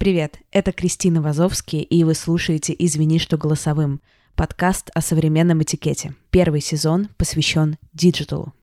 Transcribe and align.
Привет, 0.00 0.38
это 0.50 0.72
Кристина 0.72 1.20
Вазовски, 1.20 1.82
и 1.82 2.04
вы 2.04 2.14
слушаете 2.14 2.74
«Извини, 2.78 3.18
что 3.18 3.36
голосовым»— 3.36 4.00
подкаст 4.34 4.88
о 4.94 5.02
современном 5.02 5.62
этикете. 5.62 6.14
Первый 6.30 6.62
сезон 6.62 7.10
посвящен 7.18 7.76
digital 7.92 8.40
у. 8.40 8.54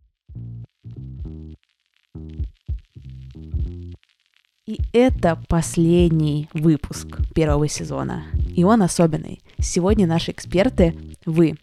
И 4.65 4.79
это 4.93 5.39
последний 5.47 6.49
выпуск 6.53 7.19
первого 7.35 7.67
сезона. 7.67 8.25
И 8.55 8.63
он 8.63 8.81
особенный. 8.81 9.43
Сегодня 9.59 10.07
наши 10.07 10.31
эксперты— 10.31 10.95
вы. 11.27 11.53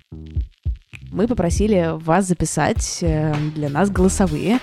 Мы 1.11 1.27
попросили 1.27 1.99
вас 1.99 2.29
записать 2.29 2.99
э, 3.01 3.35
для 3.57 3.69
нас 3.71 3.91
голосовые. 3.91 4.61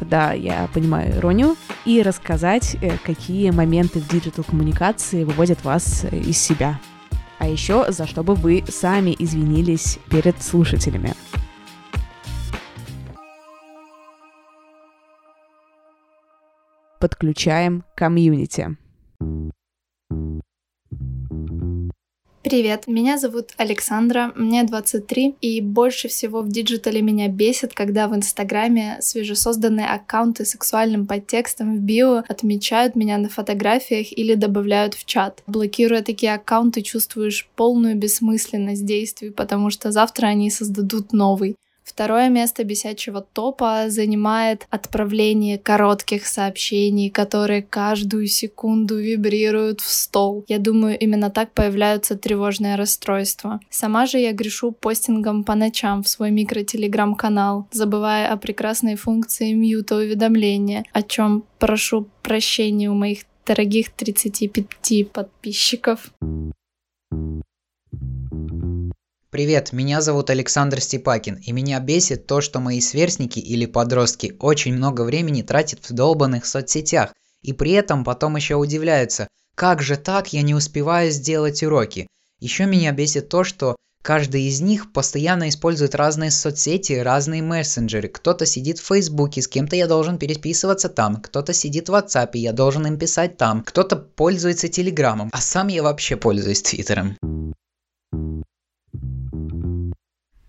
Да, 0.00 0.32
я 0.32 0.68
понимаю 0.72 1.16
иронию. 1.16 1.56
И 1.84 2.02
рассказать, 2.02 2.76
э, 2.80 2.96
какие 3.04 3.50
моменты 3.50 4.00
в 4.00 4.08
digital 4.08 4.49
коммуникации 4.49 5.24
выводят 5.24 5.64
вас 5.64 6.04
э, 6.04 6.16
из 6.16 6.38
себя. 6.38 6.80
А 7.38 7.46
еще 7.46 7.90
за 7.90 8.06
что 8.06 8.22
бы 8.22 8.34
вы 8.34 8.64
сами 8.68 9.14
извинились 9.18 9.98
перед 10.10 10.42
слушателями. 10.42 11.14
подключаем 17.00 17.82
комьюнити. 17.96 18.76
Привет, 22.42 22.86
меня 22.86 23.18
зовут 23.18 23.50
Александра, 23.58 24.32
мне 24.34 24.64
23, 24.64 25.36
и 25.42 25.60
больше 25.60 26.08
всего 26.08 26.40
в 26.40 26.48
digital 26.48 26.95
е 26.95 27.02
меня 27.02 27.28
бесит, 27.28 27.74
когда 27.74 28.08
в 28.08 28.16
Инстаграме 28.16 28.96
свежесозданные 29.02 29.86
аккаунты 29.86 30.46
с 30.46 30.52
сексуальным 30.52 31.06
подтекстом 31.06 31.76
в 31.76 31.80
био 31.80 32.24
отмечают 32.26 32.96
меня 32.96 33.18
на 33.18 33.28
фотографиях 33.28 34.16
или 34.16 34.36
добавляют 34.36 34.94
в 34.94 35.04
чат. 35.04 35.42
Блокируя 35.46 36.00
такие 36.00 36.32
аккаунты, 36.32 36.80
чувствуешь 36.80 37.46
полную 37.56 37.94
бессмысленность 37.96 38.86
действий, 38.86 39.28
потому 39.28 39.68
что 39.68 39.92
завтра 39.92 40.28
они 40.28 40.50
создадут 40.50 41.12
новый. 41.12 41.56
Второе 41.90 42.28
место 42.28 42.62
бесячего 42.62 43.20
топа 43.20 43.86
занимает 43.88 44.66
отправление 44.70 45.58
коротких 45.58 46.24
сообщений, 46.24 47.10
которые 47.10 47.62
каждую 47.62 48.28
секунду 48.28 48.96
вибрируют 48.96 49.80
в 49.80 49.90
стол. 49.90 50.44
Я 50.46 50.58
думаю, 50.58 50.96
именно 50.96 51.30
так 51.30 51.52
появляются 51.52 52.16
тревожные 52.16 52.76
расстройства. 52.76 53.58
Сама 53.70 54.06
же 54.06 54.18
я 54.18 54.32
грешу 54.32 54.70
постингом 54.70 55.42
по 55.42 55.56
ночам 55.56 56.04
в 56.04 56.08
свой 56.08 56.30
микротелеграм-канал, 56.30 57.66
забывая 57.72 58.32
о 58.32 58.36
прекрасной 58.36 58.94
функции 58.94 59.52
мьюта 59.52 59.96
уведомления, 59.96 60.84
о 60.92 61.02
чем 61.02 61.42
прошу 61.58 62.06
прощения 62.22 62.88
у 62.88 62.94
моих 62.94 63.24
дорогих 63.44 63.90
35 63.90 65.10
подписчиков. 65.10 66.12
Привет, 69.30 69.72
меня 69.72 70.00
зовут 70.00 70.28
Александр 70.28 70.80
Степакин, 70.80 71.36
и 71.36 71.52
меня 71.52 71.78
бесит 71.78 72.26
то, 72.26 72.40
что 72.40 72.58
мои 72.58 72.80
сверстники 72.80 73.38
или 73.38 73.64
подростки 73.64 74.34
очень 74.40 74.74
много 74.74 75.02
времени 75.02 75.42
тратят 75.42 75.88
в 75.88 75.92
долбанных 75.92 76.44
соцсетях, 76.44 77.14
и 77.40 77.52
при 77.52 77.70
этом 77.70 78.02
потом 78.02 78.34
еще 78.34 78.56
удивляются, 78.56 79.28
как 79.54 79.82
же 79.82 79.96
так 79.96 80.32
я 80.32 80.42
не 80.42 80.52
успеваю 80.52 81.12
сделать 81.12 81.62
уроки. 81.62 82.08
Еще 82.40 82.66
меня 82.66 82.90
бесит 82.90 83.28
то, 83.28 83.44
что 83.44 83.76
каждый 84.02 84.48
из 84.48 84.60
них 84.62 84.92
постоянно 84.92 85.48
использует 85.48 85.94
разные 85.94 86.32
соцсети, 86.32 86.94
разные 86.94 87.40
мессенджеры. 87.40 88.08
Кто-то 88.08 88.46
сидит 88.46 88.80
в 88.80 88.86
Фейсбуке, 88.88 89.42
с 89.42 89.46
кем-то 89.46 89.76
я 89.76 89.86
должен 89.86 90.18
переписываться 90.18 90.88
там, 90.88 91.22
кто-то 91.22 91.52
сидит 91.52 91.88
в 91.88 91.94
WhatsApp, 91.94 92.30
я 92.34 92.52
должен 92.52 92.84
им 92.84 92.98
писать 92.98 93.36
там, 93.36 93.62
кто-то 93.62 93.94
пользуется 93.94 94.66
Телеграмом, 94.66 95.30
а 95.32 95.40
сам 95.40 95.68
я 95.68 95.84
вообще 95.84 96.16
пользуюсь 96.16 96.62
Твиттером. 96.62 97.16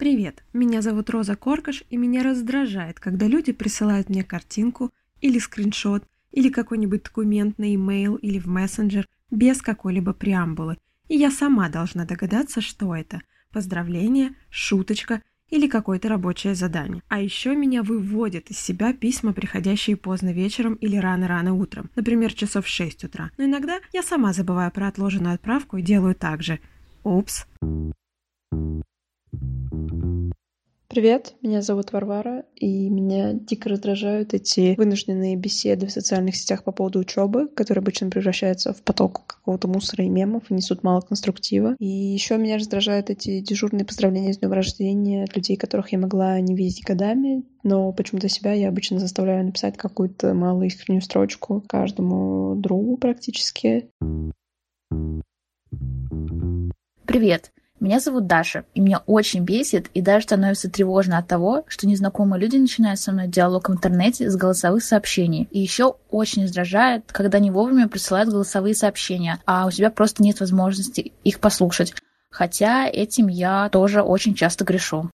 Привет, 0.01 0.43
меня 0.51 0.81
зовут 0.81 1.11
Роза 1.11 1.35
Коркаш, 1.35 1.83
и 1.91 1.95
меня 1.95 2.23
раздражает, 2.23 2.99
когда 2.99 3.27
люди 3.27 3.51
присылают 3.51 4.09
мне 4.09 4.23
картинку 4.23 4.89
или 5.21 5.37
скриншот, 5.37 6.03
или 6.31 6.49
какой-нибудь 6.49 7.03
документ 7.03 7.59
на 7.59 7.65
e-mail 7.65 8.17
или 8.17 8.39
в 8.39 8.47
мессенджер 8.47 9.07
без 9.29 9.61
какой-либо 9.61 10.13
преамбулы, 10.13 10.77
и 11.07 11.15
я 11.15 11.29
сама 11.29 11.69
должна 11.69 12.05
догадаться, 12.05 12.61
что 12.61 12.95
это– 12.95 13.21
поздравление, 13.53 14.33
шуточка 14.49 15.21
или 15.51 15.67
какое-то 15.67 16.09
рабочее 16.09 16.55
задание. 16.55 17.03
А 17.07 17.21
еще 17.21 17.55
меня 17.55 17.83
выводят 17.83 18.49
из 18.49 18.57
себя 18.57 18.93
письма, 18.93 19.33
приходящие 19.33 19.97
поздно 19.97 20.33
вечером 20.33 20.73
или 20.73 20.95
рано-рано 20.95 21.53
утром, 21.53 21.91
например, 21.95 22.33
часов 22.33 22.65
в 22.65 22.69
6 22.69 23.03
утра. 23.03 23.29
Но 23.37 23.45
иногда 23.45 23.77
я 23.93 24.01
сама 24.01 24.33
забываю 24.33 24.71
про 24.71 24.87
отложенную 24.87 25.35
отправку 25.35 25.77
и 25.77 25.83
делаю 25.83 26.15
так 26.15 26.41
же. 26.41 26.59
Упс. 27.03 27.45
Привет, 30.91 31.35
меня 31.41 31.61
зовут 31.61 31.93
Варвара, 31.93 32.43
и 32.53 32.89
меня 32.89 33.31
дико 33.31 33.69
раздражают 33.69 34.33
эти 34.33 34.75
вынужденные 34.75 35.37
беседы 35.37 35.87
в 35.87 35.91
социальных 35.91 36.35
сетях 36.35 36.65
по 36.65 36.73
поводу 36.73 36.99
учебы, 36.99 37.47
которые 37.47 37.81
обычно 37.81 38.09
превращаются 38.09 38.73
в 38.73 38.83
поток 38.83 39.25
какого-то 39.25 39.69
мусора 39.69 40.03
и 40.03 40.09
мемов 40.09 40.43
и 40.51 40.53
несут 40.53 40.83
мало 40.83 40.99
конструктива. 40.99 41.77
И 41.79 41.87
еще 41.87 42.35
меня 42.35 42.57
раздражают 42.57 43.09
эти 43.09 43.39
дежурные 43.39 43.85
поздравления 43.85 44.33
с 44.33 44.39
днем 44.39 44.51
рождения 44.51 45.23
от 45.23 45.33
людей, 45.33 45.55
которых 45.55 45.93
я 45.93 45.97
могла 45.97 46.37
не 46.41 46.55
видеть 46.55 46.83
годами, 46.83 47.45
но 47.63 47.93
почему-то 47.93 48.27
себя 48.27 48.51
я 48.51 48.67
обычно 48.67 48.99
заставляю 48.99 49.45
написать 49.45 49.77
какую-то 49.77 50.33
малую 50.33 50.67
искреннюю 50.67 51.03
строчку 51.03 51.63
каждому 51.69 52.55
другу 52.57 52.97
практически. 52.97 53.89
Привет! 57.05 57.53
Меня 57.81 57.99
зовут 57.99 58.27
Даша, 58.27 58.63
и 58.75 58.79
меня 58.79 59.01
очень 59.07 59.43
бесит 59.43 59.87
и 59.95 60.01
даже 60.01 60.25
становится 60.25 60.69
тревожно 60.69 61.17
от 61.17 61.27
того, 61.27 61.63
что 61.67 61.87
незнакомые 61.87 62.39
люди 62.39 62.55
начинают 62.55 62.99
со 62.99 63.11
мной 63.11 63.27
диалог 63.27 63.69
в 63.69 63.73
интернете 63.73 64.29
с 64.29 64.35
голосовых 64.35 64.83
сообщений. 64.83 65.47
И 65.49 65.59
еще 65.59 65.95
очень 66.11 66.43
раздражает, 66.43 67.11
когда 67.11 67.39
не 67.39 67.49
вовремя 67.49 67.87
присылают 67.87 68.29
голосовые 68.29 68.75
сообщения, 68.75 69.39
а 69.47 69.65
у 69.65 69.71
тебя 69.71 69.89
просто 69.89 70.21
нет 70.21 70.39
возможности 70.39 71.11
их 71.23 71.39
послушать. 71.39 71.95
Хотя 72.29 72.87
этим 72.87 73.27
я 73.27 73.67
тоже 73.69 74.03
очень 74.03 74.35
часто 74.35 74.63
грешу. 74.63 75.09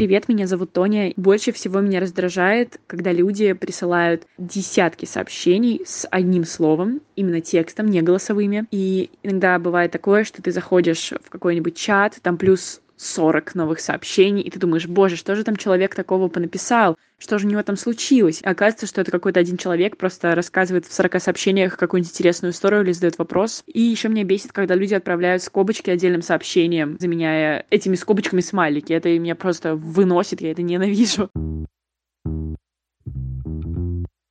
Привет, 0.00 0.30
меня 0.30 0.46
зовут 0.46 0.72
Тоня. 0.72 1.12
Больше 1.16 1.52
всего 1.52 1.80
меня 1.80 2.00
раздражает, 2.00 2.80
когда 2.86 3.12
люди 3.12 3.52
присылают 3.52 4.26
десятки 4.38 5.04
сообщений 5.04 5.82
с 5.84 6.08
одним 6.10 6.46
словом, 6.46 7.02
именно 7.16 7.42
текстом, 7.42 7.84
не 7.84 8.00
голосовыми. 8.00 8.64
И 8.70 9.10
иногда 9.22 9.58
бывает 9.58 9.92
такое, 9.92 10.24
что 10.24 10.40
ты 10.40 10.52
заходишь 10.52 11.12
в 11.22 11.28
какой-нибудь 11.28 11.76
чат, 11.76 12.16
там 12.22 12.38
плюс 12.38 12.80
40 13.00 13.54
новых 13.54 13.80
сообщений, 13.80 14.42
и 14.42 14.50
ты 14.50 14.58
думаешь, 14.58 14.86
боже, 14.86 15.16
что 15.16 15.34
же 15.34 15.42
там 15.42 15.56
человек 15.56 15.94
такого 15.94 16.28
понаписал? 16.28 16.96
Что 17.18 17.38
же 17.38 17.46
у 17.46 17.50
него 17.50 17.62
там 17.62 17.76
случилось? 17.76 18.40
И 18.40 18.46
оказывается, 18.46 18.86
что 18.86 19.00
это 19.00 19.10
какой-то 19.10 19.40
один 19.40 19.56
человек 19.56 19.96
просто 19.96 20.34
рассказывает 20.34 20.86
в 20.86 20.92
40 20.92 21.20
сообщениях 21.20 21.76
какую-нибудь 21.76 22.12
интересную 22.12 22.52
историю 22.52 22.82
или 22.82 22.92
задает 22.92 23.18
вопрос. 23.18 23.62
И 23.66 23.80
еще 23.80 24.08
меня 24.08 24.24
бесит, 24.24 24.52
когда 24.52 24.74
люди 24.74 24.94
отправляют 24.94 25.42
скобочки 25.42 25.90
отдельным 25.90 26.22
сообщением, 26.22 26.96
заменяя 26.98 27.64
этими 27.70 27.94
скобочками 27.94 28.40
смайлики. 28.40 28.92
Это 28.92 29.08
меня 29.18 29.34
просто 29.34 29.76
выносит, 29.76 30.40
я 30.40 30.50
это 30.52 30.62
ненавижу. 30.62 31.30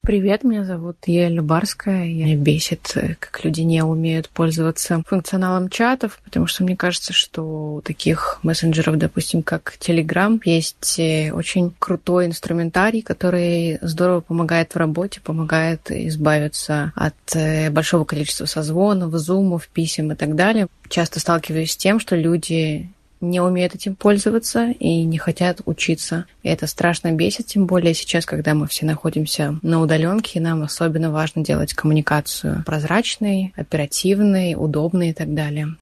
Привет, 0.09 0.43
меня 0.43 0.65
зовут 0.65 0.97
Еля 1.05 1.43
Барская. 1.43 2.05
Меня 2.05 2.35
бесит, 2.35 2.97
как 3.19 3.41
люди 3.43 3.61
не 3.61 3.83
умеют 3.83 4.27
пользоваться 4.27 5.03
функционалом 5.05 5.69
чатов, 5.69 6.19
потому 6.25 6.47
что 6.47 6.63
мне 6.63 6.75
кажется, 6.75 7.13
что 7.13 7.75
у 7.75 7.81
таких 7.81 8.39
мессенджеров, 8.41 8.97
допустим, 8.97 9.43
как 9.43 9.75
Telegram, 9.79 10.41
есть 10.43 10.97
э, 10.97 11.31
очень 11.31 11.75
крутой 11.77 12.25
инструментарий, 12.25 13.03
который 13.03 13.77
здорово 13.83 14.21
помогает 14.21 14.73
в 14.73 14.77
работе, 14.77 15.21
помогает 15.21 15.91
избавиться 15.91 16.91
от 16.95 17.35
э, 17.35 17.69
большого 17.69 18.03
количества 18.03 18.45
созвонов, 18.47 19.13
зумов, 19.13 19.67
писем 19.67 20.11
и 20.11 20.15
так 20.15 20.33
далее. 20.33 20.69
Часто 20.89 21.19
сталкиваюсь 21.19 21.73
с 21.73 21.77
тем, 21.77 21.99
что 21.99 22.15
люди 22.15 22.89
не 23.21 23.39
умеют 23.39 23.75
этим 23.75 23.95
пользоваться 23.95 24.71
и 24.71 25.03
не 25.03 25.17
хотят 25.17 25.61
учиться. 25.65 26.25
И 26.43 26.49
это 26.49 26.67
страшно 26.67 27.11
бесит, 27.11 27.47
тем 27.47 27.65
более 27.65 27.93
сейчас, 27.93 28.25
когда 28.25 28.53
мы 28.53 28.67
все 28.67 28.85
находимся 28.85 29.59
на 29.61 29.81
удаленке, 29.81 30.39
и 30.39 30.41
нам 30.41 30.63
особенно 30.63 31.11
важно 31.11 31.43
делать 31.43 31.73
коммуникацию 31.73 32.63
прозрачной, 32.65 33.53
оперативной, 33.55 34.55
удобной 34.55 35.09
и 35.09 35.13
так 35.13 35.33
далее. 35.33 35.75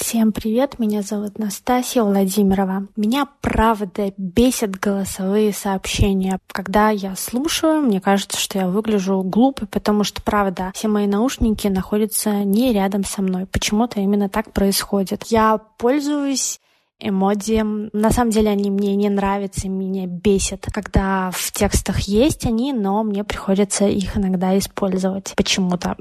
Всем 0.00 0.30
привет, 0.30 0.78
меня 0.78 1.02
зовут 1.02 1.40
Настасья 1.40 2.04
Владимирова. 2.04 2.86
Меня, 2.94 3.26
правда, 3.40 4.12
бесят 4.16 4.70
голосовые 4.70 5.52
сообщения. 5.52 6.38
Когда 6.52 6.90
я 6.90 7.16
слушаю, 7.16 7.82
мне 7.82 8.00
кажется, 8.00 8.38
что 8.38 8.60
я 8.60 8.68
выгляжу 8.68 9.20
глупо, 9.24 9.66
потому 9.66 10.04
что, 10.04 10.22
правда, 10.22 10.70
все 10.72 10.86
мои 10.86 11.08
наушники 11.08 11.66
находятся 11.66 12.44
не 12.44 12.72
рядом 12.72 13.02
со 13.02 13.22
мной. 13.22 13.46
Почему-то 13.46 13.98
именно 13.98 14.28
так 14.28 14.52
происходит. 14.52 15.24
Я 15.24 15.58
пользуюсь 15.58 16.60
эмодзи. 17.00 17.90
На 17.92 18.12
самом 18.12 18.30
деле 18.30 18.50
они 18.50 18.70
мне 18.70 18.94
не 18.94 19.10
нравятся, 19.10 19.68
меня 19.68 20.06
бесят, 20.06 20.64
когда 20.72 21.32
в 21.32 21.50
текстах 21.50 22.02
есть 22.02 22.46
они, 22.46 22.72
но 22.72 23.02
мне 23.02 23.24
приходится 23.24 23.88
их 23.88 24.16
иногда 24.16 24.56
использовать 24.56 25.34
почему-то. 25.36 25.96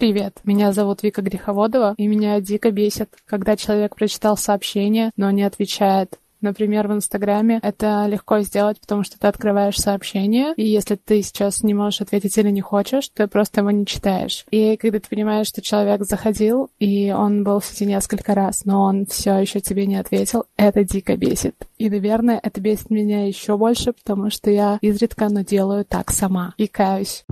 Привет, 0.00 0.40
меня 0.44 0.72
зовут 0.72 1.02
Вика 1.02 1.20
Греховодова, 1.20 1.92
и 1.98 2.06
меня 2.06 2.40
дико 2.40 2.70
бесит, 2.70 3.10
когда 3.26 3.54
человек 3.54 3.96
прочитал 3.96 4.34
сообщение, 4.38 5.10
но 5.18 5.30
не 5.30 5.42
отвечает. 5.42 6.18
Например, 6.40 6.88
в 6.88 6.94
Инстаграме 6.94 7.60
это 7.62 8.06
легко 8.06 8.40
сделать, 8.40 8.80
потому 8.80 9.04
что 9.04 9.20
ты 9.20 9.26
открываешь 9.26 9.76
сообщение, 9.76 10.54
и 10.56 10.66
если 10.66 10.94
ты 10.96 11.20
сейчас 11.20 11.62
не 11.62 11.74
можешь 11.74 12.00
ответить 12.00 12.38
или 12.38 12.48
не 12.48 12.62
хочешь, 12.62 13.10
ты 13.10 13.26
просто 13.26 13.60
его 13.60 13.70
не 13.72 13.84
читаешь. 13.84 14.46
И 14.50 14.78
когда 14.78 15.00
ты 15.00 15.08
понимаешь, 15.10 15.48
что 15.48 15.60
человек 15.60 16.02
заходил, 16.06 16.70
и 16.78 17.12
он 17.12 17.44
был 17.44 17.60
в 17.60 17.66
сети 17.66 17.84
несколько 17.84 18.34
раз, 18.34 18.64
но 18.64 18.84
он 18.84 19.04
все 19.04 19.36
еще 19.36 19.60
тебе 19.60 19.84
не 19.84 19.96
ответил, 19.96 20.46
это 20.56 20.82
дико 20.82 21.14
бесит. 21.18 21.56
И, 21.76 21.90
наверное, 21.90 22.40
это 22.42 22.58
бесит 22.62 22.88
меня 22.88 23.26
еще 23.26 23.58
больше, 23.58 23.92
потому 23.92 24.30
что 24.30 24.50
я 24.50 24.78
изредка, 24.80 25.28
но 25.28 25.42
делаю 25.42 25.84
так 25.84 26.10
сама. 26.10 26.54
И 26.56 26.68
каюсь. 26.68 27.26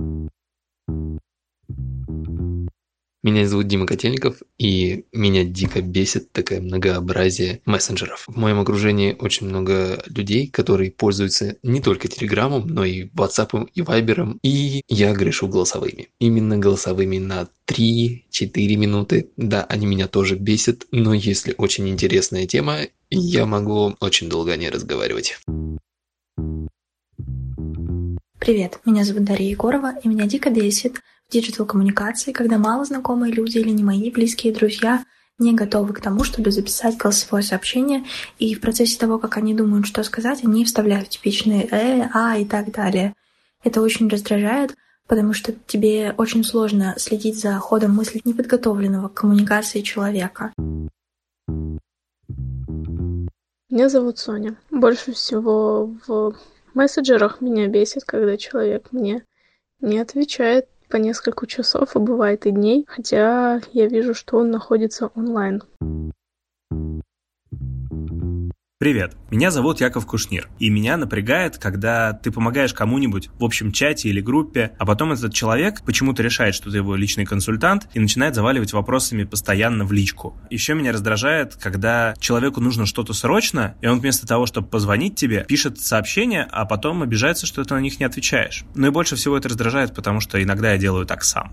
Меня 3.21 3.45
зовут 3.45 3.67
Дима 3.67 3.85
Котельников, 3.85 4.37
и 4.57 5.03
меня 5.11 5.43
дико 5.43 5.81
бесит 5.81 6.31
такое 6.31 6.61
многообразие 6.61 7.61
мессенджеров. 7.65 8.23
В 8.27 8.37
моем 8.37 8.61
окружении 8.61 9.13
очень 9.19 9.47
много 9.47 10.01
людей, 10.07 10.47
которые 10.47 10.91
пользуются 10.91 11.57
не 11.61 11.81
только 11.81 12.07
Телеграмом, 12.07 12.67
но 12.67 12.85
и 12.85 13.09
WhatsApp 13.09 13.69
и 13.73 13.81
Вайбером, 13.81 14.39
и 14.41 14.83
я 14.87 15.13
грешу 15.13 15.49
голосовыми. 15.49 16.07
Именно 16.19 16.57
голосовыми 16.57 17.17
на 17.17 17.49
3-4 17.67 18.75
минуты. 18.77 19.29
Да, 19.35 19.65
они 19.65 19.85
меня 19.85 20.07
тоже 20.07 20.35
бесят, 20.35 20.87
но 20.91 21.13
если 21.13 21.53
очень 21.57 21.89
интересная 21.89 22.47
тема, 22.47 22.79
я 23.09 23.45
могу 23.45 23.97
очень 23.99 24.29
долго 24.29 24.53
о 24.53 24.57
ней 24.57 24.69
разговаривать. 24.69 25.39
Привет, 28.39 28.79
меня 28.85 29.03
зовут 29.03 29.25
Дарья 29.25 29.49
Егорова, 29.49 29.95
и 30.01 30.07
меня 30.07 30.25
дико 30.25 30.49
бесит, 30.49 31.01
диджитал-коммуникации, 31.29 32.31
когда 32.31 32.57
мало 32.57 32.85
знакомые 32.85 33.33
люди 33.33 33.57
или 33.57 33.69
не 33.69 33.83
мои 33.83 34.09
близкие 34.09 34.53
друзья 34.53 35.03
не 35.39 35.53
готовы 35.53 35.93
к 35.93 35.99
тому, 35.99 36.23
чтобы 36.23 36.49
записать 36.51 36.95
голосовое 36.95 37.43
сообщение, 37.43 38.05
и 38.39 38.55
в 38.55 38.61
процессе 38.61 38.97
того, 38.97 39.19
как 39.19 39.35
они 39.35 39.53
думают, 39.53 39.87
что 39.87 40.03
сказать, 40.03 40.45
они 40.45 40.63
вставляют 40.63 41.09
типичные 41.09 41.67
«э», 41.69 42.09
«а» 42.13 42.37
и 42.37 42.45
так 42.45 42.71
далее. 42.71 43.13
Это 43.61 43.81
очень 43.81 44.07
раздражает, 44.07 44.73
потому 45.05 45.33
что 45.33 45.53
тебе 45.67 46.15
очень 46.17 46.45
сложно 46.45 46.95
следить 46.97 47.37
за 47.37 47.55
ходом 47.59 47.93
мысли 47.93 48.21
неподготовленного 48.23 49.09
к 49.09 49.15
коммуникации 49.15 49.81
человека. 49.81 50.53
Меня 53.69 53.89
зовут 53.89 54.17
Соня. 54.17 54.55
Больше 54.71 55.11
всего 55.11 55.93
в 56.07 56.35
мессенджерах 56.79 57.41
меня 57.41 57.67
бесит, 57.67 58.05
когда 58.05 58.37
человек 58.37 58.87
мне 58.91 59.25
не 59.81 59.99
отвечает 59.99 60.67
по 60.89 60.95
несколько 60.95 61.45
часов, 61.45 61.95
а 61.95 61.99
бывает 61.99 62.45
и 62.45 62.51
дней, 62.51 62.85
хотя 62.87 63.61
я 63.73 63.87
вижу, 63.87 64.13
что 64.13 64.37
он 64.37 64.49
находится 64.49 65.07
онлайн. 65.13 65.61
Привет, 68.81 69.17
меня 69.29 69.51
зовут 69.51 69.81
Яков 69.81 70.05
Кушнир, 70.05 70.47
и 70.57 70.69
меня 70.69 70.95
напрягает, 70.95 71.57
когда 71.57 72.13
ты 72.13 72.31
помогаешь 72.31 72.73
кому-нибудь 72.73 73.27
в 73.37 73.43
общем 73.43 73.73
чате 73.73 74.07
или 74.07 74.21
группе, 74.21 74.71
а 74.79 74.85
потом 74.85 75.11
этот 75.11 75.33
человек 75.33 75.81
почему-то 75.85 76.23
решает, 76.23 76.55
что 76.55 76.71
ты 76.71 76.77
его 76.77 76.95
личный 76.95 77.25
консультант, 77.25 77.89
и 77.93 77.99
начинает 77.99 78.35
заваливать 78.35 78.71
вопросами 78.71 79.25
постоянно 79.25 79.83
в 79.83 79.91
личку. 79.91 80.37
Еще 80.49 80.75
меня 80.75 80.93
раздражает, 80.93 81.57
когда 81.57 82.13
человеку 82.19 82.61
нужно 82.61 82.85
что-то 82.85 83.11
срочно, 83.11 83.75
и 83.81 83.87
он 83.87 83.99
вместо 83.99 84.25
того, 84.25 84.45
чтобы 84.45 84.69
позвонить 84.69 85.15
тебе, 85.15 85.43
пишет 85.45 85.81
сообщения, 85.81 86.47
а 86.49 86.63
потом 86.63 87.03
обижается, 87.03 87.47
что 87.47 87.61
ты 87.65 87.73
на 87.73 87.81
них 87.81 87.99
не 87.99 88.05
отвечаешь. 88.05 88.63
Ну 88.75 88.87
и 88.87 88.91
больше 88.91 89.17
всего 89.17 89.35
это 89.35 89.49
раздражает, 89.49 89.93
потому 89.93 90.21
что 90.21 90.41
иногда 90.41 90.71
я 90.71 90.77
делаю 90.77 91.05
так 91.05 91.25
сам. 91.25 91.51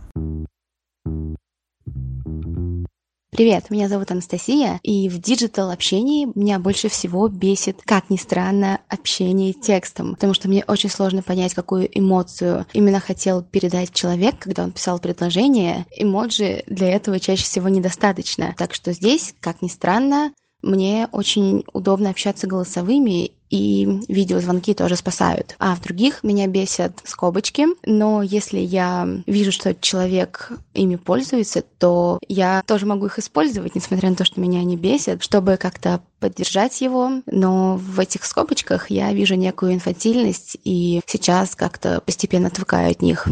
Привет, 3.37 3.69
меня 3.69 3.87
зовут 3.91 4.11
Анастасия, 4.11 4.81
и 4.83 5.11
в 5.11 5.21
digital 5.21 5.71
общении 5.71 6.27
меня 6.35 6.59
больше 6.59 6.89
всего 6.89 7.29
бесит, 7.29 7.83
как 7.85 8.09
ни 8.09 8.17
странно, 8.17 8.81
общение 8.89 9.53
текстом, 9.53 10.15
потому 10.15 10.33
что 10.33 10.49
мне 10.49 10.65
очень 10.67 10.89
сложно 10.89 11.21
понять, 11.21 11.53
какую 11.53 11.87
эмоцию 11.93 12.65
именно 12.73 12.99
хотел 12.99 13.43
передать 13.43 13.93
человек, 13.93 14.39
когда 14.39 14.65
он 14.65 14.73
писал 14.73 14.99
предложение. 15.01 15.85
Эмоджи 15.95 16.65
для 16.67 16.89
этого 16.89 17.21
чаще 17.21 17.45
всего 17.45 17.69
недостаточно. 17.69 18.55
Так 18.57 18.73
что 18.73 18.95
здесь, 18.95 19.35
как 19.41 19.61
ни 19.61 19.69
странно, 19.69 20.33
мне 20.63 21.07
очень 21.13 21.65
удобно 21.75 22.09
общаться 22.09 22.47
голосовыми, 22.47 23.33
и 23.51 24.01
видеозвонки 24.09 24.75
тоже 24.75 24.97
спасают. 24.97 25.55
А 25.59 25.75
в 25.75 25.81
других 25.83 26.23
меня 26.23 26.47
бесят 26.47 27.01
скобочки, 27.05 27.67
но 27.85 28.23
если 28.23 28.59
я 28.59 29.09
вижу, 29.27 29.53
что 29.53 29.75
человек 29.75 30.53
ими 30.75 30.97
пользуется, 30.97 31.63
то 31.79 32.19
я 32.29 32.63
тоже 32.67 32.87
могу 32.87 33.07
их 33.07 33.19
использовать, 33.19 33.75
несмотря 33.75 34.11
на 34.11 34.17
то, 34.17 34.25
что 34.25 34.41
меня 34.41 34.61
они 34.61 34.77
бесят, 34.77 35.23
чтобы 35.23 35.57
как-то 35.57 36.01
поддержать 36.21 36.81
его, 36.81 37.23
но 37.27 37.77
в 37.77 38.01
этих 38.01 38.25
скобочках 38.25 38.91
я 38.91 39.13
вижу 39.13 39.35
некую 39.35 39.75
инфантильность, 39.75 40.57
и 40.65 41.01
сейчас 41.07 41.55
как-то 41.55 42.01
постепенно 42.01 42.49
отвыкаю 42.49 42.91
от 42.91 43.03
них. 43.03 43.29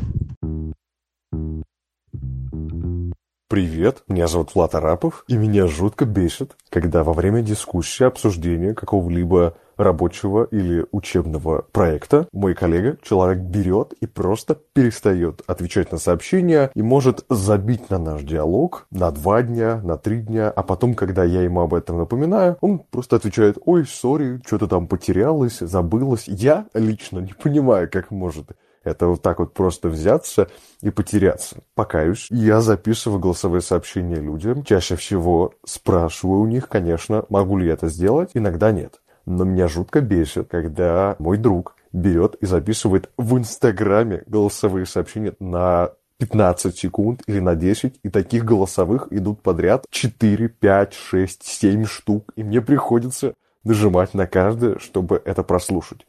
Привет, 3.49 4.03
меня 4.09 4.27
зовут 4.27 4.55
Влад 4.55 4.75
Арапов, 4.75 5.25
и 5.29 5.37
меня 5.37 5.67
жутко 5.67 6.07
бесит, 6.07 6.57
когда 6.71 7.05
во 7.05 7.13
время 7.13 7.41
дискуссии, 7.41 8.03
обсуждения 8.03 8.75
какого-либо 8.75 9.57
рабочего 9.77 10.45
или 10.45 10.87
учебного 10.93 11.65
проекта 11.73 12.29
мой 12.33 12.55
коллега, 12.55 12.97
человек 13.03 13.39
берет 13.39 13.93
и 14.01 14.07
просто 14.07 14.57
перестает 14.73 15.43
отвечать 15.47 15.93
на 15.93 15.99
сообщения 15.99 16.71
и 16.75 16.83
может 16.83 17.25
забить 17.29 17.91
на 17.91 17.99
наш 17.99 18.23
диалог 18.23 18.87
на 18.91 19.11
два 19.11 19.43
дня, 19.43 19.81
на 19.83 19.97
три 19.97 20.21
дня, 20.21 20.51
а 20.51 20.63
потом, 20.63 20.95
когда 20.95 21.25
я 21.25 21.43
ему 21.43 21.61
об 21.61 21.75
этом 21.75 21.99
напоминаю, 21.99 22.57
он 22.61 22.79
просто 22.79 23.17
отвечает, 23.17 23.59
ой, 23.65 23.87
сори, 23.87 24.41
что-то 24.47 24.67
там 24.67 24.87
потерялось, 24.87 25.59
забылось. 25.59 26.25
Я 26.27 26.67
лично 26.75 27.21
не 27.21 27.33
понимаю, 27.33 27.89
как 27.91 28.11
может 28.11 28.51
это 28.85 29.07
вот 29.07 29.23
так 29.23 29.39
вот 29.39 29.55
просто 29.55 29.89
взяться 29.89 30.49
и 30.83 30.91
потеряться. 30.91 31.57
Покаюсь. 31.75 32.29
Я 32.31 32.61
записываю 32.61 33.19
голосовые 33.19 33.63
сообщения 33.63 34.17
людям. 34.17 34.63
Чаще 34.63 34.97
всего 34.97 35.55
спрашиваю 35.65 36.41
у 36.41 36.47
них, 36.47 36.69
конечно, 36.69 37.25
могу 37.31 37.57
ли 37.57 37.67
я 37.67 37.73
это 37.73 37.89
сделать. 37.89 38.31
Иногда 38.35 38.73
нет. 38.73 39.01
Но 39.27 39.45
меня 39.45 39.69
жутко 39.69 40.01
бесит, 40.01 40.49
когда 40.49 41.17
мой 41.19 41.39
друг 41.39 41.77
берет 41.93 42.35
и 42.41 42.47
записывает 42.47 43.11
в 43.17 43.39
Инстаграме 43.39 44.23
голосовые 44.27 44.85
сообщения 44.85 45.35
на 45.41 45.91
15 46.19 46.77
секунд 46.77 47.23
или 47.27 47.41
на 47.41 47.55
10, 47.55 48.01
и 48.03 48.09
таких 48.11 48.45
голосовых 48.45 49.09
идут 49.11 49.43
подряд 49.43 49.87
4, 49.91 50.49
5, 50.49 50.95
6, 50.95 51.43
7 51.43 51.85
штук, 51.87 52.33
и 52.37 52.43
мне 52.43 52.61
приходится 52.61 53.35
нажимать 53.65 54.15
на 54.15 54.27
каждое, 54.27 54.79
чтобы 54.79 55.21
это 55.25 55.43
прослушать. 55.43 56.07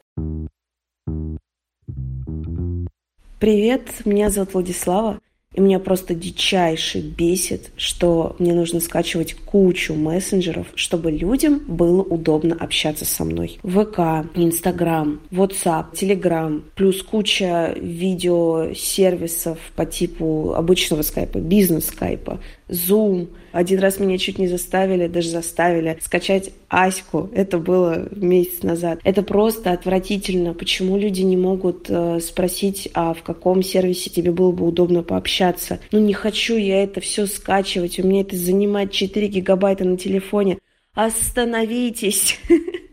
Привет, 3.40 4.06
меня 4.06 4.30
зовут 4.30 4.54
Владислава, 4.54 5.20
и 5.56 5.62
меня 5.62 5.80
просто 5.80 6.14
дичайше 6.14 7.00
бесит, 7.00 7.72
что 7.78 8.36
мне 8.40 8.54
нужно 8.54 8.82
скачивать 8.82 9.36
кучу 9.36 9.94
мессенджеров, 9.94 10.68
чтобы 10.76 11.12
людям 11.12 11.62
было 11.66 12.02
удобно 12.02 12.56
общаться 12.60 13.06
со 13.06 13.24
мной. 13.24 13.58
ВК, 13.64 14.28
Инстаграм, 14.36 15.22
WhatsApp, 15.32 15.94
Telegram, 15.94 16.62
плюс 16.76 17.02
куча 17.02 17.74
видеосервисов 17.78 19.58
по 19.76 19.86
типу 19.86 20.54
обычного 20.54 21.04
скайпа, 21.04 21.38
бизнес-скайпа, 21.38 22.40
Zoom. 22.70 23.28
Один 23.52 23.80
раз 23.80 24.00
меня 24.00 24.18
чуть 24.18 24.40
не 24.40 24.48
заставили, 24.48 25.08
даже 25.08 25.30
заставили 25.30 25.98
скачать 26.02 26.52
Аську. 26.70 27.30
Это 27.34 27.58
было 27.58 28.08
месяц 28.12 28.64
назад. 28.64 29.00
Это 29.04 29.22
просто 29.22 29.72
отвратительно. 29.72 30.54
Почему 30.54 30.98
люди 30.98 31.22
не 31.22 31.38
могут 31.38 31.90
э, 31.90 32.20
спросить, 32.20 32.90
а 32.94 33.14
в 33.14 33.24
каком 33.24 33.64
сервисе 33.64 34.10
тебе 34.10 34.32
было 34.32 34.52
бы 34.52 34.68
удобно 34.68 35.04
пообщаться? 35.04 35.80
Ну, 35.92 36.00
не 36.00 36.14
хочу 36.14 36.56
я 36.58 36.84
это 36.84 37.02
все 37.02 37.28
скачивать. 37.28 38.00
У 38.00 38.08
меня 38.08 38.22
это 38.22 38.36
занимает 38.36 38.92
4 38.92 39.28
гигабайта 39.28 39.86
на 39.86 39.98
телефоне. 39.98 40.58
Остановитесь! 40.94 42.40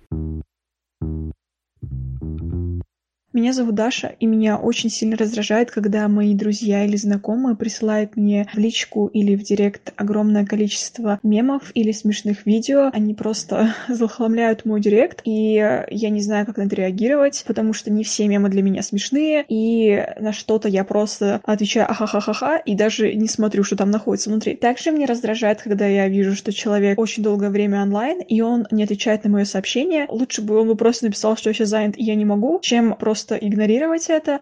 Меня 3.33 3.55
зовут 3.55 3.77
Даша, 3.77 4.15
и 4.21 4.27
меня 4.27 4.59
очень 4.59 4.91
сильно 4.91 5.17
раздражает, 5.17 5.71
когда 5.71 6.07
мои 6.07 6.35
друзья 6.35 6.85
или 6.85 6.97
знакомые 6.97 7.57
присылают 7.57 8.15
мне 8.15 8.47
в 8.53 8.59
личку 8.59 9.07
или 9.07 9.37
в 9.37 9.43
директ 9.43 9.95
огромное 9.97 10.45
количество 10.45 11.19
мемов 11.23 11.71
или 11.73 11.93
смешных 11.93 12.45
видео. 12.45 12.91
Они 12.93 13.15
просто 13.15 13.75
захламляют 13.89 14.67
мой 14.67 14.83
директ, 14.83 15.23
и 15.25 15.55
я 15.55 16.11
не 16.11 16.21
знаю, 16.21 16.45
как 16.45 16.59
на 16.59 16.65
это 16.65 16.77
реагировать, 16.77 17.43
потому 17.47 17.73
что 17.73 17.91
не 17.91 18.05
все 18.05 18.29
мемы 18.29 18.51
для 18.51 18.61
меня 18.61 18.83
смешные, 18.83 19.47
и 19.49 20.05
на 20.21 20.35
что-то 20.35 20.69
я 20.69 20.85
просто 20.85 21.41
отвечаю 21.45 21.91
ахахахаха 21.91 22.57
и 22.57 22.75
даже 22.75 23.15
не 23.15 23.29
смотрю, 23.29 23.65
что 23.65 23.77
там 23.77 23.91
находится 23.91 24.29
внутри. 24.29 24.57
Также 24.57 24.91
мне 24.91 25.07
раздражает, 25.07 25.63
когда 25.63 25.87
я 25.87 26.07
вижу, 26.07 26.37
что 26.37 26.53
человек 26.53 26.99
очень 26.99 27.23
долгое 27.23 27.49
время 27.49 27.81
онлайн, 27.81 28.21
и 28.21 28.43
он 28.43 28.67
не 28.71 28.85
отвечает 28.85 29.25
на 29.25 29.31
мое 29.31 29.47
сообщение. 29.47 30.05
Лучше 30.11 30.43
бы 30.43 30.55
он 30.61 30.69
бы 30.69 30.77
просто 30.77 31.07
написал, 31.07 31.35
что 31.39 31.49
я 31.49 31.55
сейчас 31.55 31.71
занят 31.71 31.95
и 31.97 32.05
я 32.05 32.15
не 32.15 32.27
могу, 32.27 32.59
чем 32.61 32.95
просто 32.95 33.22
просто 33.23 33.37
игнорировать 33.37 34.11
это. 34.11 34.41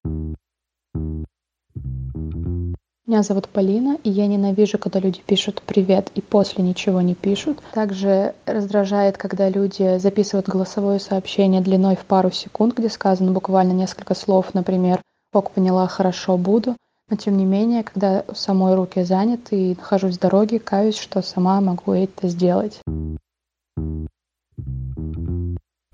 Меня 3.06 3.22
зовут 3.22 3.48
Полина, 3.48 3.98
и 4.04 4.10
я 4.10 4.26
ненавижу, 4.26 4.78
когда 4.78 5.00
люди 5.00 5.20
пишут 5.26 5.62
«привет» 5.66 6.10
и 6.14 6.22
после 6.22 6.64
ничего 6.64 7.00
не 7.02 7.14
пишут. 7.14 7.58
Также 7.74 8.34
раздражает, 8.46 9.18
когда 9.18 9.50
люди 9.50 9.98
записывают 9.98 10.48
голосовое 10.48 10.98
сообщение 10.98 11.60
длиной 11.60 11.96
в 11.96 12.06
пару 12.06 12.30
секунд, 12.30 12.78
где 12.78 12.88
сказано 12.88 13.32
буквально 13.32 13.72
несколько 13.72 14.14
слов, 14.14 14.54
например 14.54 15.02
«ок, 15.34 15.50
поняла, 15.50 15.86
хорошо, 15.86 16.38
буду». 16.38 16.76
Но 17.10 17.16
тем 17.16 17.36
не 17.36 17.44
менее, 17.44 17.82
когда 17.82 18.24
самой 18.32 18.76
руки 18.76 19.02
заняты 19.02 19.72
и 19.72 19.76
нахожусь 19.76 20.16
в 20.16 20.20
дороге, 20.20 20.60
каюсь, 20.60 20.96
что 20.96 21.20
сама 21.20 21.60
могу 21.60 21.92
это 21.92 22.28
сделать. 22.28 22.80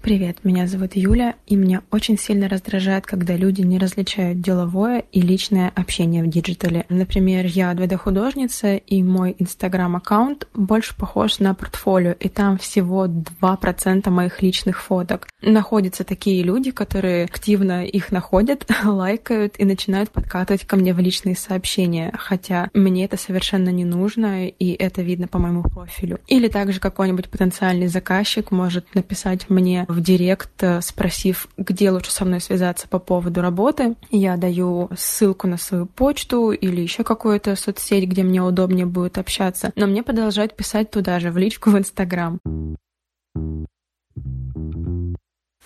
Привет, 0.06 0.44
меня 0.44 0.68
зовут 0.68 0.94
Юля, 0.94 1.34
и 1.48 1.56
меня 1.56 1.82
очень 1.90 2.16
сильно 2.16 2.48
раздражает, 2.48 3.06
когда 3.06 3.34
люди 3.34 3.62
не 3.62 3.76
различают 3.76 4.40
деловое 4.40 5.00
и 5.10 5.20
личное 5.20 5.72
общение 5.74 6.22
в 6.22 6.28
диджитале. 6.28 6.86
Например, 6.88 7.44
я 7.44 7.72
2D-художница, 7.72 8.76
и 8.76 9.02
мой 9.02 9.34
инстаграм-аккаунт 9.36 10.46
больше 10.54 10.96
похож 10.96 11.40
на 11.40 11.54
портфолио, 11.54 12.12
и 12.12 12.28
там 12.28 12.56
всего 12.56 13.06
2% 13.06 14.08
моих 14.10 14.42
личных 14.42 14.80
фоток. 14.80 15.26
Находятся 15.42 16.04
такие 16.04 16.44
люди, 16.44 16.70
которые 16.70 17.24
активно 17.24 17.84
их 17.84 18.12
находят, 18.12 18.64
лайкают 18.84 19.56
и 19.58 19.64
начинают 19.64 20.10
подкатывать 20.10 20.64
ко 20.66 20.76
мне 20.76 20.94
в 20.94 21.00
личные 21.00 21.34
сообщения, 21.34 22.14
хотя 22.16 22.70
мне 22.74 23.06
это 23.06 23.16
совершенно 23.16 23.70
не 23.70 23.84
нужно, 23.84 24.46
и 24.46 24.70
это 24.70 25.02
видно 25.02 25.26
по 25.26 25.40
моему 25.40 25.64
профилю. 25.64 26.20
Или 26.28 26.46
также 26.46 26.78
какой-нибудь 26.78 27.28
потенциальный 27.28 27.88
заказчик 27.88 28.52
может 28.52 28.94
написать 28.94 29.50
мне 29.50 29.84
в 29.96 30.00
директ, 30.02 30.62
э, 30.62 30.80
спросив, 30.82 31.48
где 31.56 31.90
лучше 31.90 32.12
со 32.12 32.24
мной 32.24 32.40
связаться 32.40 32.86
по 32.86 32.98
поводу 32.98 33.40
работы. 33.40 33.96
Я 34.10 34.36
даю 34.36 34.90
ссылку 34.96 35.48
на 35.48 35.56
свою 35.56 35.86
почту 35.86 36.52
или 36.52 36.80
еще 36.80 37.02
какую-то 37.02 37.56
соцсеть, 37.56 38.08
где 38.08 38.22
мне 38.22 38.42
удобнее 38.42 38.86
будет 38.86 39.18
общаться. 39.18 39.72
Но 39.74 39.86
мне 39.86 40.02
продолжают 40.02 40.54
писать 40.54 40.90
туда 40.90 41.18
же, 41.18 41.30
в 41.30 41.38
личку 41.38 41.70
в 41.72 41.78
Инстаграм. 41.78 42.38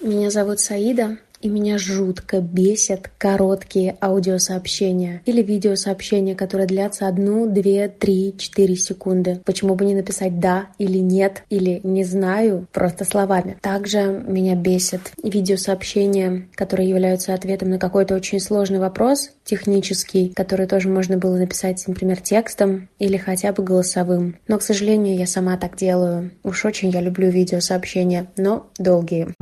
Меня 0.00 0.30
зовут 0.30 0.60
Саида 0.60 1.18
и 1.40 1.48
меня 1.48 1.78
жутко 1.78 2.40
бесят 2.40 3.10
короткие 3.18 3.96
аудиосообщения 4.00 5.22
или 5.24 5.42
видеосообщения, 5.42 6.34
которые 6.34 6.66
длятся 6.66 7.08
одну, 7.08 7.46
две, 7.46 7.88
три, 7.88 8.34
четыре 8.38 8.76
секунды. 8.76 9.40
Почему 9.44 9.74
бы 9.74 9.84
не 9.84 9.94
написать 9.94 10.38
«да» 10.38 10.68
или 10.78 10.98
«нет» 10.98 11.44
или 11.50 11.80
«не 11.82 12.04
знаю» 12.04 12.66
просто 12.72 13.04
словами. 13.04 13.56
Также 13.60 14.22
меня 14.26 14.54
бесят 14.54 15.12
видеосообщения, 15.22 16.48
которые 16.54 16.88
являются 16.88 17.34
ответом 17.34 17.70
на 17.70 17.78
какой-то 17.78 18.14
очень 18.14 18.40
сложный 18.40 18.78
вопрос, 18.78 19.30
технический, 19.44 20.32
который 20.34 20.66
тоже 20.66 20.88
можно 20.88 21.16
было 21.16 21.36
написать, 21.36 21.82
например, 21.86 22.20
текстом 22.20 22.88
или 22.98 23.16
хотя 23.16 23.52
бы 23.52 23.62
голосовым. 23.62 24.36
Но, 24.48 24.58
к 24.58 24.62
сожалению, 24.62 25.16
я 25.16 25.26
сама 25.26 25.56
так 25.56 25.76
делаю. 25.76 26.30
Уж 26.42 26.64
очень 26.64 26.90
я 26.90 27.00
люблю 27.00 27.30
видеосообщения, 27.30 28.30
но 28.36 28.70
долгие. 28.78 29.34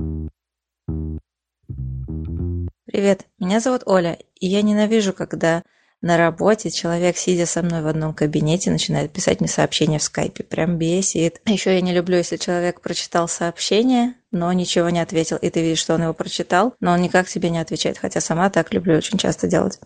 Привет, 2.98 3.26
меня 3.38 3.60
зовут 3.60 3.82
Оля, 3.86 4.18
и 4.40 4.48
я 4.48 4.60
ненавижу, 4.60 5.12
когда 5.12 5.62
на 6.00 6.16
работе 6.16 6.68
человек, 6.68 7.16
сидя 7.16 7.46
со 7.46 7.62
мной 7.62 7.80
в 7.80 7.86
одном 7.86 8.12
кабинете, 8.12 8.72
начинает 8.72 9.12
писать 9.12 9.38
мне 9.38 9.48
сообщения 9.48 10.00
в 10.00 10.02
скайпе. 10.02 10.42
Прям 10.42 10.78
бесит. 10.78 11.40
Еще 11.46 11.74
я 11.74 11.80
не 11.80 11.92
люблю, 11.92 12.16
если 12.16 12.38
человек 12.38 12.80
прочитал 12.80 13.28
сообщение, 13.28 14.14
но 14.32 14.52
ничего 14.52 14.90
не 14.90 14.98
ответил, 14.98 15.36
и 15.36 15.48
ты 15.48 15.62
видишь, 15.62 15.78
что 15.78 15.94
он 15.94 16.02
его 16.02 16.12
прочитал, 16.12 16.74
но 16.80 16.90
он 16.90 17.00
никак 17.00 17.28
тебе 17.28 17.50
не 17.50 17.60
отвечает, 17.60 17.98
хотя 17.98 18.20
сама 18.20 18.50
так 18.50 18.74
люблю 18.74 18.96
очень 18.96 19.16
часто 19.16 19.46
делать. 19.46 19.78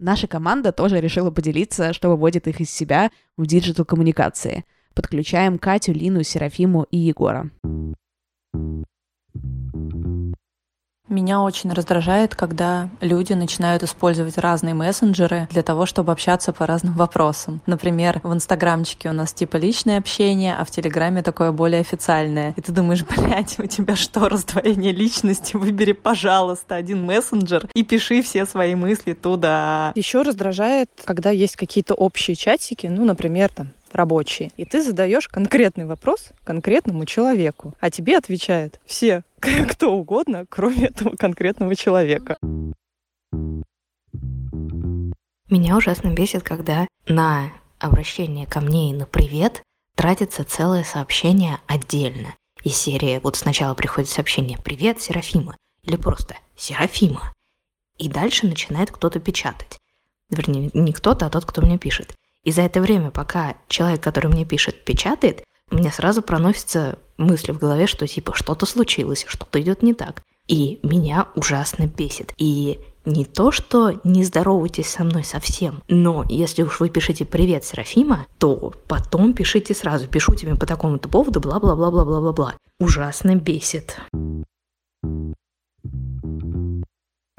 Наша 0.00 0.26
команда 0.26 0.72
тоже 0.72 1.00
решила 1.00 1.30
поделиться, 1.30 1.92
что 1.92 2.08
выводит 2.08 2.48
их 2.48 2.60
из 2.60 2.68
себя 2.68 3.12
в 3.36 3.46
диджитал-коммуникации. 3.46 4.64
Подключаем 4.92 5.56
Катю, 5.56 5.92
Лину, 5.92 6.24
Серафиму 6.24 6.82
и 6.90 6.98
Егора. 6.98 7.52
Меня 11.08 11.42
очень 11.42 11.70
раздражает, 11.70 12.34
когда 12.34 12.88
люди 13.02 13.34
начинают 13.34 13.82
использовать 13.82 14.38
разные 14.38 14.72
мессенджеры 14.72 15.46
для 15.50 15.62
того, 15.62 15.84
чтобы 15.84 16.12
общаться 16.12 16.54
по 16.54 16.66
разным 16.66 16.94
вопросам. 16.94 17.60
Например, 17.66 18.20
в 18.22 18.32
Инстаграмчике 18.32 19.10
у 19.10 19.12
нас 19.12 19.34
типа 19.34 19.58
личное 19.58 19.98
общение, 19.98 20.56
а 20.56 20.64
в 20.64 20.70
Телеграме 20.70 21.22
такое 21.22 21.52
более 21.52 21.82
официальное. 21.82 22.54
И 22.56 22.60
ты 22.62 22.72
думаешь, 22.72 23.04
блядь, 23.16 23.58
у 23.58 23.66
тебя 23.66 23.96
что, 23.96 24.30
раздвоение 24.30 24.92
личности? 24.92 25.56
Выбери, 25.56 25.92
пожалуйста, 25.92 26.74
один 26.74 27.04
мессенджер 27.04 27.68
и 27.74 27.84
пиши 27.84 28.22
все 28.22 28.46
свои 28.46 28.74
мысли 28.74 29.12
туда. 29.12 29.92
Еще 29.94 30.22
раздражает, 30.22 30.88
когда 31.04 31.30
есть 31.30 31.56
какие-то 31.56 31.92
общие 31.92 32.34
чатики, 32.34 32.86
ну, 32.86 33.04
например, 33.04 33.50
там 33.50 33.72
рабочие, 33.94 34.50
и 34.56 34.64
ты 34.64 34.82
задаешь 34.82 35.28
конкретный 35.28 35.86
вопрос 35.86 36.30
конкретному 36.44 37.06
человеку, 37.06 37.74
а 37.80 37.90
тебе 37.90 38.18
отвечают 38.18 38.80
все, 38.84 39.22
кто 39.40 39.92
угодно, 39.92 40.44
кроме 40.48 40.86
этого 40.86 41.16
конкретного 41.16 41.74
человека. 41.76 42.36
Меня 45.50 45.76
ужасно 45.76 46.12
бесит, 46.12 46.42
когда 46.42 46.86
на 47.06 47.52
обращение 47.78 48.46
ко 48.46 48.60
мне 48.60 48.90
и 48.90 48.94
на 48.94 49.06
привет 49.06 49.62
тратится 49.94 50.44
целое 50.44 50.84
сообщение 50.84 51.58
отдельно. 51.66 52.34
Из 52.64 52.76
серии 52.76 53.20
вот 53.22 53.36
сначала 53.36 53.74
приходит 53.74 54.10
сообщение 54.10 54.58
«Привет, 54.58 55.00
Серафима» 55.00 55.56
или 55.82 55.96
просто 55.96 56.36
«Серафима». 56.56 57.32
И 57.98 58.08
дальше 58.08 58.46
начинает 58.46 58.90
кто-то 58.90 59.20
печатать. 59.20 59.78
Вернее, 60.30 60.70
не 60.72 60.92
кто-то, 60.92 61.26
а 61.26 61.30
тот, 61.30 61.44
кто 61.44 61.60
мне 61.60 61.78
пишет. 61.78 62.14
И 62.44 62.52
за 62.52 62.62
это 62.62 62.80
время, 62.80 63.10
пока 63.10 63.56
человек, 63.68 64.02
который 64.02 64.28
мне 64.28 64.44
пишет, 64.44 64.84
печатает, 64.84 65.44
мне 65.70 65.90
сразу 65.90 66.22
проносятся 66.22 66.98
мысли 67.16 67.52
в 67.52 67.58
голове, 67.58 67.86
что 67.86 68.06
типа 68.06 68.34
что-то 68.34 68.66
случилось, 68.66 69.24
что-то 69.26 69.60
идет 69.60 69.82
не 69.82 69.94
так. 69.94 70.22
И 70.46 70.78
меня 70.82 71.28
ужасно 71.34 71.86
бесит. 71.86 72.34
И 72.36 72.80
не 73.06 73.24
то, 73.24 73.50
что 73.50 73.98
не 74.04 74.24
здоровайтесь 74.24 74.88
со 74.88 75.04
мной 75.04 75.24
совсем, 75.24 75.82
но 75.88 76.24
если 76.28 76.62
уж 76.62 76.80
вы 76.80 76.88
пишете 76.88 77.24
«Привет, 77.24 77.64
Серафима», 77.64 78.26
то 78.38 78.72
потом 78.88 79.34
пишите 79.34 79.74
сразу 79.74 80.06
«Пишу 80.06 80.34
тебе 80.34 80.54
по 80.54 80.66
такому-то 80.66 81.08
поводу, 81.08 81.40
бла-бла-бла-бла-бла-бла-бла». 81.40 82.54
Ужасно 82.78 83.36
бесит. 83.36 83.98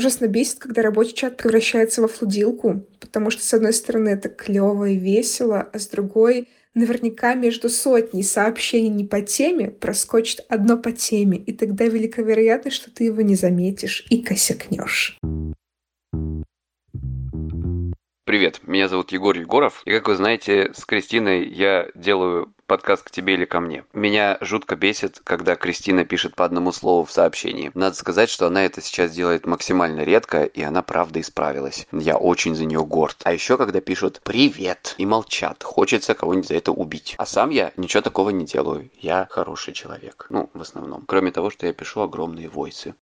Ужасно 0.06 0.28
бесит, 0.28 0.60
когда 0.60 0.84
рабочий 0.84 1.16
чат 1.16 1.36
превращается 1.36 2.00
во 2.04 2.08
флудилку, 2.08 2.86
потому 3.00 3.32
что, 3.32 3.42
с 3.42 3.52
одной 3.56 3.74
стороны, 3.74 4.10
это 4.10 4.30
клево 4.30 4.86
и 4.86 4.98
весело, 5.00 5.68
а 5.74 5.80
с 5.80 5.88
другой 5.88 6.48
наверняка 6.76 7.34
между 7.34 7.70
сотней 7.70 8.22
сообщений 8.22 8.90
не 8.90 9.06
по 9.06 9.22
теме 9.22 9.72
проскочит 9.72 10.46
одно 10.48 10.78
по 10.78 10.92
теме, 10.92 11.40
и 11.40 11.54
тогда 11.54 11.86
велика 11.86 12.22
вероятность, 12.22 12.76
что 12.76 12.92
ты 12.92 13.06
его 13.06 13.24
не 13.24 13.34
заметишь 13.34 14.06
и 14.12 14.22
косякнешь. 14.22 15.18
Привет, 18.26 18.62
меня 18.68 18.88
зовут 18.88 19.12
Егор 19.12 19.36
Егоров, 19.36 19.82
и 19.86 19.92
как 19.92 20.08
вы 20.08 20.18
знаете, 20.18 20.72
с 20.76 20.86
Кристиной 20.86 21.48
я 21.48 21.90
делаю 21.96 22.54
подкаст 22.68 23.04
к 23.04 23.12
тебе 23.12 23.34
или 23.34 23.46
ко 23.46 23.60
мне. 23.60 23.84
Меня 23.94 24.38
жутко 24.42 24.76
бесит, 24.76 25.22
когда 25.24 25.56
Кристина 25.56 26.06
пишет 26.06 26.36
по 26.36 26.46
одному 26.46 26.72
слову 26.72 27.06
в 27.06 27.12
сообщении. 27.12 27.72
Надо 27.74 27.96
сказать, 27.96 28.30
что 28.30 28.48
она 28.48 28.66
это 28.66 28.82
сейчас 28.82 29.12
делает 29.12 29.46
максимально 29.46 30.02
редко, 30.02 30.44
и 30.44 30.62
она 30.62 30.82
правда 30.82 31.22
исправилась. 31.22 31.88
Я 31.92 32.18
очень 32.18 32.56
за 32.56 32.66
нее 32.66 32.86
горд. 32.86 33.18
А 33.24 33.34
еще 33.34 33.58
когда 33.58 33.82
пишут 33.82 34.22
«Привет» 34.24 34.96
и 34.98 35.06
молчат, 35.06 35.64
хочется 35.64 36.14
кого-нибудь 36.14 36.48
за 36.48 36.56
это 36.56 36.72
убить. 36.72 37.16
А 37.18 37.26
сам 37.26 37.50
я 37.50 37.72
ничего 37.78 38.02
такого 38.02 38.30
не 38.32 38.46
делаю. 38.46 38.90
Я 39.00 39.28
хороший 39.30 39.74
человек. 39.74 40.28
Ну, 40.30 40.50
в 40.54 40.62
основном. 40.62 41.04
Кроме 41.08 41.32
того, 41.32 41.50
что 41.50 41.68
я 41.68 41.74
пишу 41.74 42.02
огромные 42.02 42.50
войсы. 42.50 42.96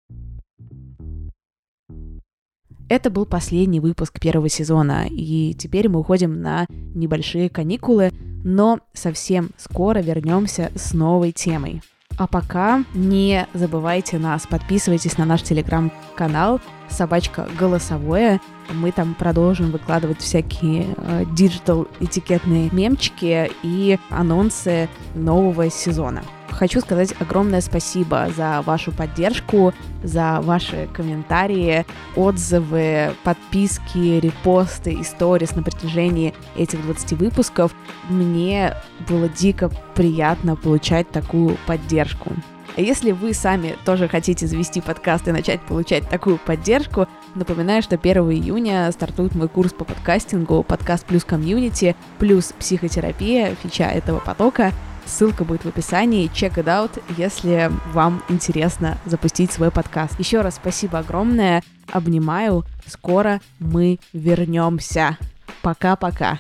Это 2.89 3.09
был 3.09 3.25
последний 3.25 3.81
выпуск 3.81 4.21
первого 4.21 4.51
сезона, 4.51 5.07
и 5.09 5.55
теперь 5.55 5.89
мы 5.89 6.01
уходим 6.01 6.43
на 6.43 6.67
небольшие 6.69 7.49
каникулы, 7.49 8.11
но 8.45 8.81
совсем 8.93 9.51
скоро 9.57 10.01
вернемся 10.01 10.71
с 10.75 10.93
новой 10.95 11.33
темой. 11.33 11.83
А 12.19 12.27
пока 12.27 12.85
не 12.95 13.47
забывайте 13.55 14.19
нас, 14.19 14.47
подписывайтесь 14.47 15.17
на 15.19 15.25
наш 15.25 15.43
телеграм-канал 15.43 16.61
«Собачка 16.89 17.49
голосовое». 17.59 18.41
Мы 18.71 18.93
там 18.93 19.15
продолжим 19.15 19.71
выкладывать 19.71 20.21
всякие 20.21 20.95
э, 20.97 21.25
digital 21.33 21.89
этикетные 22.01 22.69
мемчики 22.71 23.51
и 23.63 23.99
анонсы 24.11 24.89
нового 25.15 25.71
сезона. 25.71 26.23
Хочу 26.53 26.81
сказать 26.81 27.15
огромное 27.19 27.61
спасибо 27.61 28.29
за 28.37 28.63
вашу 28.63 28.93
поддержку, 28.93 29.73
за 30.03 30.41
ваши 30.43 30.89
комментарии, 30.93 31.85
отзывы, 32.15 33.15
подписки, 33.25 34.21
репосты, 34.21 35.01
истории 35.01 35.49
на 35.55 35.63
протяжении 35.63 36.35
этих 36.57 36.83
20 36.83 37.13
выпусков. 37.15 37.75
Мне 38.09 38.75
было 39.09 39.29
дико 39.29 39.71
приятно 39.95 40.55
получать 40.55 41.11
такую 41.11 41.57
поддержку. 41.67 42.33
А 42.77 42.81
если 42.81 43.13
вы 43.13 43.35
сами 43.35 43.77
тоже 43.85 44.09
хотите 44.09 44.47
завести 44.47 44.81
подкаст 44.81 45.29
и 45.29 45.33
начать 45.33 45.61
получать 45.61 46.09
такую 46.09 46.39
поддержку, 46.39 47.07
напоминаю, 47.35 47.83
что 47.83 47.97
1 47.97 48.23
июня 48.31 48.91
стартует 48.93 49.35
мой 49.35 49.49
курс 49.49 49.73
по 49.73 49.85
подкастингу 49.85 50.63
«Подкаст 50.63 51.05
плюс 51.05 51.25
комьюнити» 51.25 51.95
плюс 52.19 52.55
психотерапия, 52.59 53.55
фича 53.63 53.85
этого 53.85 54.21
потока. 54.21 54.73
Ссылка 55.07 55.45
будет 55.45 55.65
в 55.65 55.69
описании. 55.69 56.31
Check 56.31 56.55
it 56.55 56.65
out, 56.65 57.03
если 57.17 57.71
вам 57.93 58.23
интересно 58.29 58.99
запустить 59.05 59.53
свой 59.53 59.71
подкаст. 59.71 60.19
Еще 60.19 60.41
раз 60.41 60.57
спасибо 60.57 60.99
огромное. 60.99 61.63
Обнимаю. 61.91 62.65
Скоро 62.87 63.41
мы 63.59 63.99
вернемся. 64.13 65.19
Пока-пока. 65.63 66.39